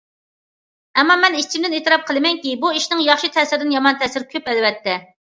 [1.01, 5.03] ئەمما مەن ئىچىمدىن ئېتىراپ قىلىمەنكى، بۇ ئىشنىڭ ياخشى تەسىرىدىن يامان تەسىرى كۆپ ئەلۋەتتە.